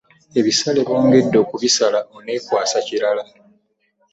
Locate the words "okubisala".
1.43-1.99